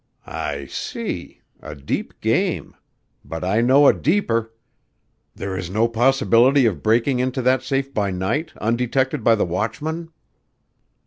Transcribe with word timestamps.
"I 0.25 0.65
see. 0.65 1.41
A 1.61 1.75
deep 1.75 2.21
game. 2.21 2.75
But 3.23 3.43
I 3.43 3.61
know 3.61 3.85
a 3.85 3.93
deeper. 3.93 4.51
There 5.35 5.55
is 5.55 5.69
no 5.69 5.87
possibility 5.87 6.65
of 6.65 6.81
breaking 6.81 7.19
into 7.19 7.43
that 7.43 7.61
safe 7.61 7.93
by 7.93 8.09
night, 8.09 8.51
undetected 8.59 9.23
by 9.23 9.35
the 9.35 9.45
watchman?" 9.45 10.09